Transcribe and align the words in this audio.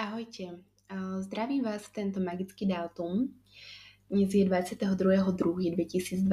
Ahojte, 0.00 0.64
zdravím 1.20 1.60
vás 1.60 1.84
v 1.84 1.92
tento 1.92 2.24
magický 2.24 2.64
dátum. 2.64 3.28
Dnes 4.08 4.32
je 4.32 4.48
22.2.2022. 4.48 6.24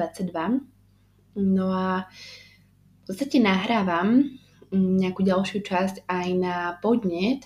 No 1.36 1.68
a 1.68 2.08
v 2.08 3.02
podstate 3.04 3.36
nahrávam 3.36 4.24
nejakú 4.72 5.20
ďalšiu 5.20 5.60
časť 5.60 6.08
aj 6.08 6.26
na 6.40 6.80
podnet 6.80 7.44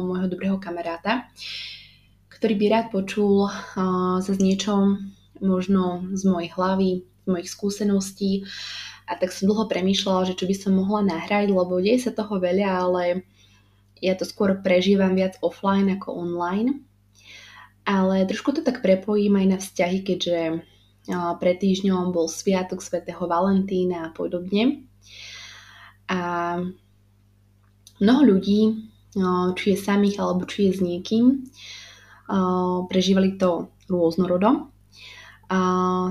môjho 0.00 0.24
dobrého 0.24 0.56
kamaráta, 0.56 1.28
ktorý 2.32 2.56
by 2.56 2.66
rád 2.72 2.88
počul 2.88 3.44
sa 4.24 4.24
z 4.24 4.40
niečo 4.40 5.04
možno 5.44 6.00
z 6.16 6.24
mojej 6.24 6.48
hlavy, 6.56 7.04
z 7.04 7.28
mojich 7.28 7.52
skúseností. 7.52 8.48
A 9.04 9.20
tak 9.20 9.36
som 9.36 9.52
dlho 9.52 9.68
premýšľala, 9.68 10.32
že 10.32 10.38
čo 10.40 10.48
by 10.48 10.56
som 10.56 10.80
mohla 10.80 11.04
nahrať, 11.04 11.52
lebo 11.52 11.76
deje 11.76 12.08
sa 12.08 12.16
toho 12.16 12.40
veľa, 12.40 12.88
ale 12.88 13.28
ja 14.00 14.16
to 14.16 14.24
skôr 14.24 14.56
prežívam 14.64 15.12
viac 15.14 15.36
offline 15.44 15.92
ako 15.92 16.16
online. 16.16 16.84
Ale 17.84 18.28
trošku 18.28 18.52
to 18.52 18.60
tak 18.60 18.84
prepojím 18.84 19.40
aj 19.40 19.46
na 19.46 19.58
vzťahy, 19.60 19.98
keďže 20.04 20.64
pred 21.40 21.56
týždňom 21.56 22.12
bol 22.12 22.28
Sviatok 22.28 22.84
svätého 22.84 23.24
Valentína 23.24 24.08
a 24.08 24.12
podobne. 24.12 24.84
A 26.06 26.20
mnoho 27.98 28.22
ľudí, 28.24 28.90
či 29.56 29.64
je 29.74 29.78
samých 29.80 30.20
alebo 30.20 30.44
či 30.44 30.70
je 30.70 30.72
s 30.76 30.80
niekým, 30.84 31.48
prežívali 32.86 33.40
to 33.40 33.72
rôznorodo. 33.90 34.70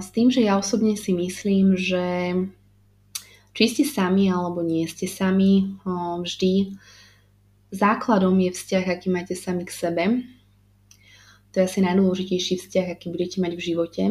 S 0.04 0.08
tým, 0.12 0.34
že 0.34 0.44
ja 0.44 0.60
osobne 0.60 1.00
si 1.00 1.16
myslím, 1.16 1.80
že 1.80 2.36
či 3.56 3.64
ste 3.72 3.84
sami 3.88 4.28
alebo 4.28 4.60
nie 4.66 4.84
ste 4.90 5.08
sami, 5.08 5.80
vždy 6.20 6.76
Základom 7.70 8.34
je 8.42 8.52
vzťah, 8.52 8.86
aký 8.90 9.08
máte 9.14 9.38
sami 9.38 9.66
k 9.66 9.72
sebe. 9.72 10.04
To 11.54 11.62
je 11.62 11.66
asi 11.66 11.82
najdôležitejší 11.82 12.62
vzťah, 12.62 12.88
aký 12.94 13.14
budete 13.14 13.38
mať 13.42 13.54
v 13.58 13.66
živote. 13.66 14.04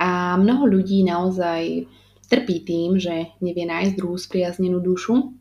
A 0.00 0.40
mnoho 0.40 0.64
ľudí 0.64 1.04
naozaj 1.04 1.84
trpí 2.32 2.64
tým, 2.64 2.96
že 2.96 3.36
nevie 3.44 3.68
nájsť 3.68 3.96
druhú 3.96 4.16
spriaznenú 4.16 4.80
dušu. 4.80 5.36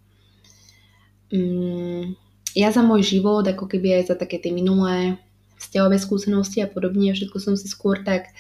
Mm, 1.31 2.19
ja 2.57 2.67
za 2.73 2.81
môj 2.83 3.05
život, 3.05 3.47
ako 3.47 3.69
keby 3.69 4.01
aj 4.01 4.11
za 4.11 4.15
také 4.19 4.41
tie 4.41 4.51
minulé 4.51 5.15
vzťahové 5.59 5.99
skúsenosti 5.99 6.63
a 6.63 6.67
podobne, 6.67 7.13
všetko 7.13 7.37
som 7.37 7.53
si 7.53 7.67
skôr 7.67 8.01
tak 8.01 8.31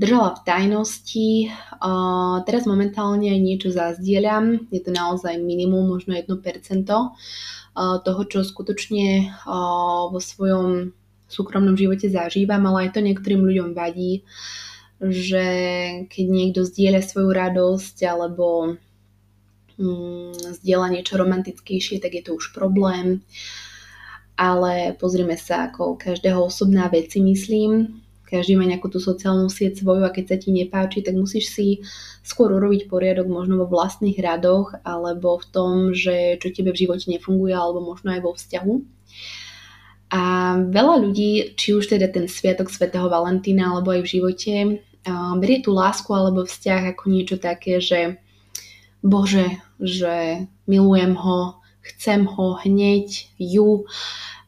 držala 0.00 0.36
v 0.36 0.44
tajnosti. 0.44 1.30
Uh, 1.78 2.40
teraz 2.44 2.64
momentálne 2.64 3.32
niečo 3.36 3.72
zazdieľam, 3.74 4.68
je 4.72 4.80
to 4.80 4.90
naozaj 4.94 5.36
minimum, 5.36 5.88
možno 5.88 6.14
1% 6.16 6.28
toho, 8.04 8.22
čo 8.28 8.44
skutočne 8.44 9.32
vo 10.12 10.20
svojom 10.20 10.92
súkromnom 11.32 11.72
živote 11.72 12.12
zažívam, 12.12 12.60
ale 12.68 12.88
aj 12.88 12.90
to 12.92 13.00
niektorým 13.00 13.40
ľuďom 13.40 13.72
vadí, 13.72 14.28
že 15.00 15.46
keď 16.12 16.24
niekto 16.28 16.60
zdieľa 16.68 17.00
svoju 17.00 17.32
radosť 17.32 17.96
alebo 18.04 18.76
mm, 19.80 20.60
zdieľa 20.60 20.88
niečo 20.92 21.16
romantickejšie, 21.16 22.04
tak 22.04 22.12
je 22.12 22.22
to 22.22 22.36
už 22.36 22.52
problém. 22.52 23.24
Ale 24.36 24.92
pozrime 25.00 25.40
sa, 25.40 25.72
ako 25.72 25.96
každého 25.96 26.52
osobná 26.52 26.92
vec 26.92 27.16
myslím, 27.16 28.04
každý 28.32 28.56
má 28.56 28.64
nejakú 28.64 28.88
tú 28.88 28.96
sociálnu 28.96 29.52
sieť 29.52 29.84
svoju 29.84 30.08
a 30.08 30.14
keď 30.14 30.24
sa 30.32 30.36
ti 30.40 30.48
nepáči, 30.56 31.04
tak 31.04 31.12
musíš 31.12 31.52
si 31.52 31.66
skôr 32.24 32.48
urobiť 32.56 32.88
poriadok 32.88 33.28
možno 33.28 33.60
vo 33.60 33.68
vlastných 33.68 34.16
radoch 34.16 34.72
alebo 34.80 35.36
v 35.36 35.46
tom, 35.52 35.72
že 35.92 36.40
čo 36.40 36.48
tebe 36.48 36.72
v 36.72 36.80
živote 36.88 37.12
nefunguje 37.12 37.52
alebo 37.52 37.84
možno 37.84 38.16
aj 38.16 38.20
vo 38.24 38.32
vzťahu. 38.32 38.74
A 40.12 40.22
veľa 40.68 40.96
ľudí, 41.04 41.56
či 41.56 41.76
už 41.76 41.92
teda 41.92 42.08
ten 42.08 42.28
sviatok 42.28 42.72
svätého 42.72 43.12
Valentína 43.12 43.76
alebo 43.76 43.92
aj 43.92 44.00
v 44.04 44.12
živote, 44.16 44.54
berie 45.36 45.58
tú 45.60 45.72
lásku 45.76 46.08
alebo 46.12 46.48
vzťah 46.48 46.96
ako 46.96 47.04
niečo 47.12 47.36
také, 47.36 47.80
že 47.80 48.20
Bože, 49.02 49.60
že 49.82 50.46
milujem 50.70 51.18
ho, 51.18 51.58
chcem 51.82 52.22
ho 52.28 52.54
hneď, 52.60 53.34
ju 53.40 53.88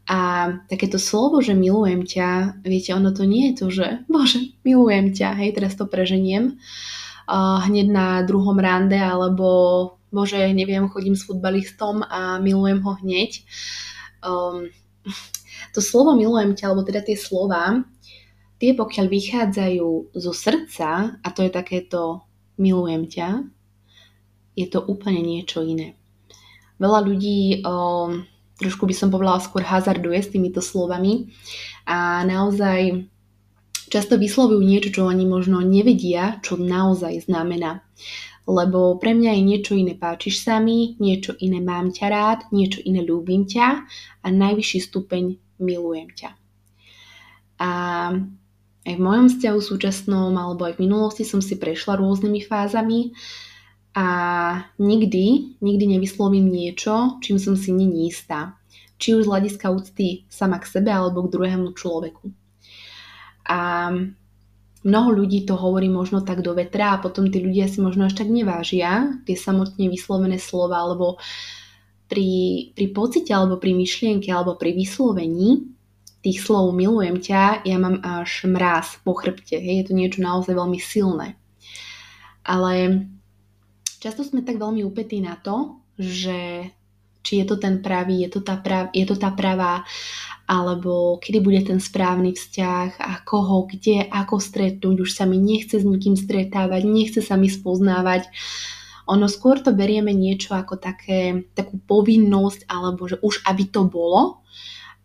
a 0.04 0.52
takéto 0.68 1.00
slovo, 1.00 1.40
že 1.40 1.56
milujem 1.56 2.04
ťa, 2.04 2.60
viete, 2.60 2.92
ono 2.92 3.08
to 3.16 3.24
nie 3.24 3.52
je 3.52 3.54
to, 3.56 3.66
že 3.72 3.86
bože, 4.12 4.52
milujem 4.64 5.16
ťa, 5.16 5.36
hej, 5.40 5.56
teraz 5.56 5.76
to 5.80 5.88
preženiem 5.88 6.60
uh, 7.28 7.60
hneď 7.64 7.86
na 7.88 8.08
druhom 8.22 8.56
rande, 8.60 9.00
alebo 9.00 9.96
bože, 10.12 10.52
neviem, 10.52 10.86
chodím 10.92 11.16
s 11.16 11.26
futbalistom 11.26 12.04
a 12.04 12.38
milujem 12.38 12.84
ho 12.84 12.92
hneď. 13.00 13.42
Um, 14.20 14.70
to 15.74 15.80
slovo 15.80 16.14
milujem 16.14 16.54
ťa, 16.54 16.70
alebo 16.70 16.86
teda 16.86 17.02
tie 17.02 17.16
slova, 17.18 17.82
tie 18.60 18.76
pokiaľ 18.76 19.06
vychádzajú 19.10 19.88
zo 20.14 20.32
srdca, 20.32 21.18
a 21.18 21.28
to 21.32 21.42
je 21.42 21.50
takéto 21.50 22.28
milujem 22.60 23.10
ťa, 23.10 23.28
je 24.54 24.66
to 24.70 24.78
úplne 24.86 25.18
niečo 25.18 25.66
iné. 25.66 25.98
Veľa 26.78 27.00
ľudí 27.02 27.62
um, 27.66 28.22
trošku 28.58 28.86
by 28.86 28.94
som 28.94 29.10
povedala 29.10 29.42
skôr 29.42 29.66
hazarduje 29.66 30.18
s 30.22 30.30
týmito 30.30 30.62
slovami 30.62 31.34
a 31.86 32.22
naozaj 32.22 33.06
často 33.90 34.18
vyslovujú 34.18 34.62
niečo, 34.62 34.90
čo 34.90 35.02
oni 35.06 35.26
možno 35.26 35.62
nevedia, 35.62 36.38
čo 36.42 36.58
naozaj 36.58 37.26
znamená. 37.26 37.82
Lebo 38.44 39.00
pre 39.00 39.16
mňa 39.16 39.40
je 39.40 39.42
niečo 39.42 39.72
iné 39.72 39.96
páčiš 39.96 40.44
sa 40.44 40.60
mi, 40.60 41.00
niečo 41.00 41.32
iné 41.40 41.64
mám 41.64 41.88
ťa 41.90 42.06
rád, 42.12 42.40
niečo 42.52 42.84
iné 42.84 43.00
ľúbim 43.00 43.48
ťa 43.48 43.68
a 44.20 44.26
najvyšší 44.28 44.78
stupeň 44.84 45.40
milujem 45.64 46.12
ťa. 46.12 46.30
A 47.64 47.70
aj 48.84 48.94
v 48.94 49.00
mojom 49.00 49.32
vzťahu 49.32 49.58
súčasnom 49.64 50.36
alebo 50.36 50.68
aj 50.68 50.76
v 50.76 50.84
minulosti 50.84 51.24
som 51.24 51.40
si 51.40 51.56
prešla 51.56 51.96
rôznymi 51.96 52.44
fázami 52.44 53.16
a 53.94 54.06
nikdy, 54.78 55.56
nikdy 55.62 55.84
nevyslovím 55.86 56.50
niečo, 56.50 57.22
čím 57.22 57.38
som 57.38 57.54
si 57.54 57.70
není 57.70 58.10
istá. 58.10 58.58
Či 58.98 59.14
už 59.14 59.26
z 59.26 59.30
hľadiska 59.30 59.70
úcty 59.70 60.26
sama 60.26 60.58
k 60.58 60.66
sebe 60.66 60.90
alebo 60.90 61.26
k 61.26 61.32
druhému 61.34 61.74
človeku. 61.78 62.30
A 63.46 63.90
mnoho 64.82 65.10
ľudí 65.14 65.46
to 65.46 65.54
hovorí 65.54 65.86
možno 65.86 66.26
tak 66.26 66.42
do 66.42 66.58
vetra 66.58 66.98
a 66.98 67.02
potom 67.02 67.30
tí 67.30 67.38
ľudia 67.38 67.70
si 67.70 67.78
možno 67.78 68.10
až 68.10 68.18
tak 68.18 68.30
nevážia 68.30 69.14
tie 69.26 69.38
samotne 69.38 69.86
vyslovené 69.86 70.42
slova 70.42 70.82
alebo 70.82 71.22
pri, 72.10 72.30
pri 72.74 72.86
pocite 72.90 73.30
alebo 73.30 73.62
pri 73.62 73.78
myšlienke 73.78 74.28
alebo 74.28 74.58
pri 74.58 74.74
vyslovení 74.74 75.74
tých 76.24 76.40
slov 76.40 76.72
milujem 76.72 77.20
ťa, 77.20 77.68
ja 77.68 77.76
mám 77.76 78.00
až 78.00 78.48
mráz 78.48 78.96
po 79.04 79.12
chrbte. 79.12 79.60
Hej, 79.60 79.84
je 79.84 79.86
to 79.86 79.92
niečo 79.92 80.24
naozaj 80.24 80.56
veľmi 80.56 80.80
silné. 80.80 81.36
Ale 82.40 83.04
Často 84.04 84.20
sme 84.20 84.44
tak 84.44 84.60
veľmi 84.60 84.84
upetí 84.84 85.24
na 85.24 85.40
to, 85.40 85.80
že 85.96 86.68
či 87.24 87.40
je 87.40 87.48
to 87.48 87.56
ten 87.56 87.80
pravý, 87.80 88.20
je 88.28 88.36
to 88.36 88.44
tá, 88.44 88.60
prav, 88.60 88.92
je 88.92 89.00
to 89.08 89.16
tá 89.16 89.32
pravá, 89.32 89.80
alebo 90.44 91.16
kedy 91.16 91.40
bude 91.40 91.64
ten 91.64 91.80
správny 91.80 92.36
vzťah 92.36 93.00
a 93.00 93.24
koho, 93.24 93.64
kde, 93.64 94.04
ako 94.12 94.36
stretnúť. 94.36 95.08
Už 95.08 95.08
sa 95.08 95.24
mi 95.24 95.40
nechce 95.40 95.80
s 95.80 95.88
nikým 95.88 96.20
stretávať, 96.20 96.84
nechce 96.84 97.24
sa 97.24 97.40
mi 97.40 97.48
spoznávať. 97.48 98.28
Ono 99.08 99.24
skôr 99.24 99.64
to 99.64 99.72
berieme 99.72 100.12
niečo 100.12 100.52
ako 100.52 100.76
také, 100.76 101.48
takú 101.56 101.80
povinnosť, 101.80 102.68
alebo 102.68 103.08
že 103.08 103.16
už 103.24 103.40
aby 103.48 103.72
to 103.72 103.88
bolo, 103.88 104.44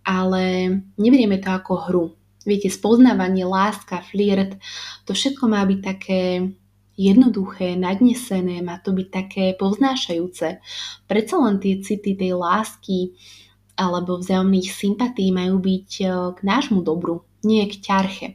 ale 0.03 0.75
neberieme 0.99 1.39
to 1.39 1.55
ako 1.55 1.73
hru. 1.87 2.05
Viete, 2.43 2.67
spoznávanie, 2.67 3.47
láska, 3.47 4.03
flirt, 4.03 4.59
to 5.07 5.15
všetko 5.15 5.47
má 5.47 5.63
byť 5.63 5.79
také 5.79 6.51
jednoduché, 6.99 7.79
nadnesené, 7.79 8.59
má 8.59 8.83
to 8.83 8.91
byť 8.91 9.07
také 9.07 9.45
povznášajúce. 9.55 10.59
Predsa 11.07 11.35
len 11.39 11.63
tie 11.63 11.79
city 11.79 12.19
tej 12.19 12.35
lásky 12.35 13.15
alebo 13.79 14.19
vzájomných 14.19 14.75
sympatí 14.75 15.31
majú 15.31 15.63
byť 15.63 15.89
e, 16.03 16.05
k 16.35 16.39
nášmu 16.43 16.83
dobru, 16.83 17.23
nie 17.47 17.63
k 17.71 17.79
ťarche. 17.79 18.27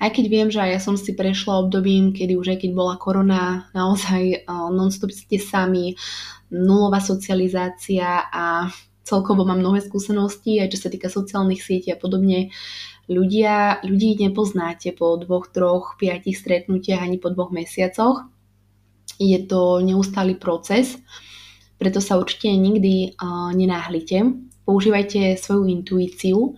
Aj 0.00 0.08
keď 0.08 0.24
viem, 0.32 0.48
že 0.48 0.64
aj 0.64 0.70
ja 0.72 0.80
som 0.80 0.96
si 0.96 1.12
prešla 1.12 1.68
obdobím, 1.68 2.16
kedy 2.16 2.40
už 2.40 2.56
aj 2.56 2.58
keď 2.64 2.70
bola 2.72 2.96
korona, 2.96 3.42
naozaj 3.78 4.22
e, 4.32 4.36
non-stop 4.48 5.12
ste 5.12 5.36
sami, 5.36 5.92
nulová 6.48 7.04
socializácia 7.04 8.24
a 8.32 8.72
celkovo 9.04 9.44
mám 9.44 9.60
mnohé 9.60 9.84
skúsenosti, 9.84 10.56
aj 10.56 10.72
čo 10.72 10.78
sa 10.80 10.88
týka 10.88 11.12
sociálnych 11.12 11.60
sietí 11.60 11.92
a 11.92 12.00
podobne 12.00 12.48
ľudia, 13.10 13.82
ľudí 13.82 14.14
nepoznáte 14.22 14.94
po 14.94 15.18
dvoch, 15.18 15.50
troch, 15.50 15.98
piatich 15.98 16.38
stretnutiach 16.38 17.02
ani 17.02 17.18
po 17.18 17.34
dvoch 17.34 17.50
mesiacoch. 17.50 18.30
Je 19.18 19.36
to 19.44 19.82
neustály 19.82 20.38
proces, 20.38 20.96
preto 21.76 21.98
sa 21.98 22.16
určite 22.16 22.48
nikdy 22.54 23.18
uh, 23.18 23.50
nenáhlite. 23.52 24.22
Používajte 24.64 25.34
svoju 25.34 25.66
intuíciu, 25.66 26.54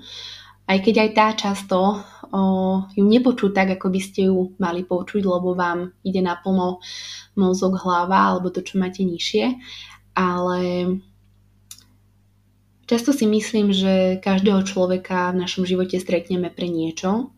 aj 0.68 0.78
keď 0.84 0.94
aj 1.08 1.10
tá 1.16 1.28
často 1.32 1.78
uh, 1.96 2.86
ju 2.92 3.04
nepočuť 3.08 3.50
tak, 3.56 3.68
ako 3.80 3.88
by 3.88 4.00
ste 4.04 4.20
ju 4.28 4.52
mali 4.60 4.84
počuť, 4.84 5.22
lebo 5.24 5.56
vám 5.56 5.96
ide 6.04 6.20
naplno 6.20 6.78
mozog, 7.34 7.80
hlava 7.80 8.36
alebo 8.36 8.52
to, 8.52 8.60
čo 8.60 8.76
máte 8.76 9.02
nižšie. 9.02 9.58
Ale 10.12 10.60
Často 12.86 13.14
si 13.14 13.24
myslím, 13.30 13.70
že 13.70 14.18
každého 14.18 14.66
človeka 14.66 15.30
v 15.30 15.46
našom 15.46 15.62
živote 15.62 15.96
stretneme 16.02 16.50
pre 16.50 16.66
niečo. 16.66 17.30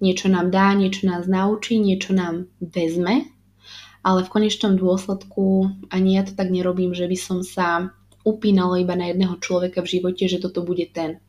Niečo 0.00 0.32
nám 0.32 0.48
dá, 0.48 0.72
niečo 0.72 1.04
nás 1.04 1.28
naučí, 1.28 1.76
niečo 1.76 2.16
nám 2.16 2.48
vezme, 2.58 3.28
ale 4.00 4.24
v 4.24 4.32
konečnom 4.32 4.80
dôsledku 4.80 5.68
ani 5.92 6.16
ja 6.16 6.24
to 6.24 6.32
tak 6.32 6.48
nerobím, 6.48 6.96
že 6.96 7.04
by 7.04 7.16
som 7.20 7.44
sa 7.44 7.92
upínala 8.24 8.80
iba 8.80 8.96
na 8.96 9.12
jedného 9.12 9.36
človeka 9.36 9.84
v 9.84 10.00
živote, 10.00 10.24
že 10.24 10.40
toto 10.40 10.64
bude 10.64 10.88
ten. 10.88 11.20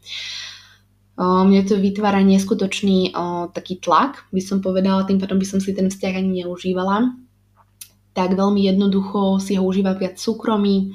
Mne 1.20 1.62
to 1.68 1.76
vytvára 1.78 2.24
neskutočný 2.24 3.14
o, 3.14 3.52
taký 3.52 3.78
tlak, 3.78 4.26
by 4.32 4.42
som 4.42 4.64
povedala, 4.64 5.06
tým 5.06 5.20
pádom 5.20 5.38
by 5.38 5.46
som 5.46 5.60
si 5.60 5.76
ten 5.76 5.92
vzťah 5.92 6.18
ani 6.18 6.42
neužívala 6.42 7.14
tak 8.12 8.36
veľmi 8.36 8.68
jednoducho 8.68 9.40
si 9.40 9.56
ho 9.56 9.64
užíva 9.64 9.96
viac 9.96 10.20
súkromí. 10.20 10.92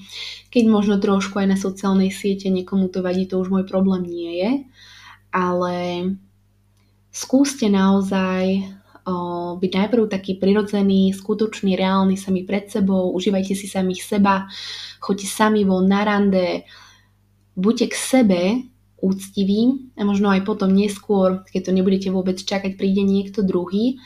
Keď 0.52 0.64
možno 0.68 1.00
trošku 1.00 1.40
aj 1.40 1.48
na 1.48 1.58
sociálnej 1.58 2.12
siete 2.12 2.52
niekomu 2.52 2.92
to 2.92 3.00
vadí, 3.00 3.24
to 3.24 3.40
už 3.40 3.48
môj 3.48 3.64
problém 3.64 4.04
nie 4.04 4.32
je. 4.36 4.50
Ale 5.32 5.76
skúste 7.08 7.72
naozaj 7.72 8.68
o, 9.08 9.56
byť 9.56 9.72
najprv 9.72 10.04
taký 10.12 10.36
prirodzený, 10.36 11.16
skutočný, 11.16 11.72
reálny 11.72 12.20
sami 12.20 12.44
pred 12.44 12.68
sebou, 12.68 13.08
užívajte 13.16 13.56
si 13.56 13.64
samých 13.64 14.04
seba, 14.04 14.44
choďte 15.00 15.28
sami 15.32 15.64
von 15.64 15.88
na 15.88 16.04
rande, 16.04 16.68
buďte 17.56 17.86
k 17.88 17.96
sebe 17.96 18.42
úctiví 19.00 19.92
a 19.96 20.04
možno 20.04 20.28
aj 20.32 20.44
potom 20.44 20.68
neskôr, 20.72 21.44
keď 21.48 21.68
to 21.68 21.72
nebudete 21.72 22.08
vôbec 22.12 22.36
čakať, 22.36 22.76
príde 22.76 23.04
niekto 23.04 23.40
druhý 23.40 23.96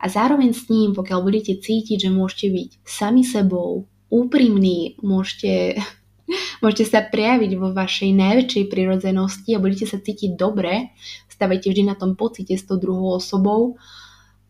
a 0.00 0.08
zároveň 0.08 0.56
s 0.56 0.64
ním, 0.72 0.96
pokiaľ 0.96 1.20
budete 1.20 1.60
cítiť, 1.60 2.08
že 2.08 2.10
môžete 2.10 2.46
byť 2.48 2.70
sami 2.88 3.20
sebou, 3.20 3.84
úprimní, 4.08 4.96
môžete, 5.04 5.76
môžete 6.64 6.84
sa 6.88 7.00
prejaviť 7.04 7.52
vo 7.60 7.76
vašej 7.76 8.10
najväčšej 8.16 8.64
prirodzenosti 8.72 9.50
a 9.52 9.62
budete 9.62 9.84
sa 9.84 10.00
cítiť 10.00 10.40
dobre, 10.40 10.96
stavajte 11.28 11.68
vždy 11.68 11.82
na 11.84 11.94
tom 11.94 12.16
pocite 12.16 12.56
s 12.56 12.64
tou 12.64 12.80
druhou 12.80 13.20
osobou, 13.20 13.76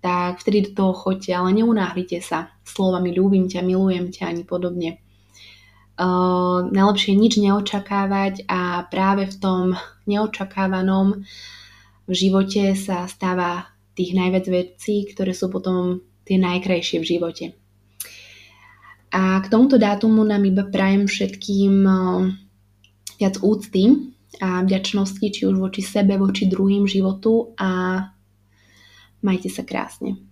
tak 0.01 0.41
vtedy 0.41 0.71
do 0.71 0.73
toho 0.73 0.93
choďte, 0.97 1.37
ale 1.37 1.53
neunáhlite 1.53 2.25
sa 2.25 2.55
slovami 2.65 3.13
ľúbim 3.13 3.51
ťa, 3.51 3.61
milujem 3.61 4.09
ťa 4.09 4.33
ani 4.33 4.43
podobne. 4.49 5.03
Uh, 6.01 6.65
najlepšie 6.73 7.13
nič 7.13 7.37
neočakávať 7.37 8.49
a 8.49 8.89
práve 8.89 9.29
v 9.29 9.37
tom 9.37 9.65
neočakávanom 10.09 11.21
v 12.09 12.13
živote 12.17 12.73
sa 12.73 13.05
stáva 13.05 13.69
tých 14.01 14.17
najviac 14.17 14.49
vecí, 14.49 15.05
ktoré 15.13 15.37
sú 15.37 15.53
potom 15.53 16.01
tie 16.25 16.41
najkrajšie 16.41 17.05
v 17.05 17.09
živote. 17.09 17.45
A 19.13 19.45
k 19.45 19.47
tomuto 19.53 19.77
dátumu 19.77 20.25
nám 20.25 20.41
iba 20.49 20.65
prajem 20.65 21.05
všetkým 21.05 21.85
viac 23.21 23.37
úcty 23.45 24.15
a 24.41 24.65
vďačnosti, 24.65 25.27
či 25.29 25.43
už 25.45 25.61
voči 25.61 25.85
sebe, 25.85 26.17
voči 26.17 26.49
druhým 26.49 26.89
životu 26.89 27.53
a 27.61 28.01
majte 29.21 29.53
sa 29.53 29.67
krásne. 29.67 30.30